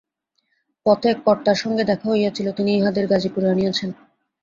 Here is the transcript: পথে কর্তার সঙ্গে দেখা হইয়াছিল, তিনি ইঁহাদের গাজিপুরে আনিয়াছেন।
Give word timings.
পথে 0.85 1.09
কর্তার 1.25 1.57
সঙ্গে 1.63 1.83
দেখা 1.83 2.07
হইয়াছিল, 2.09 2.47
তিনি 2.51 2.71
ইঁহাদের 2.75 3.05
গাজিপুরে 3.07 3.47
আনিয়াছেন। 3.49 3.89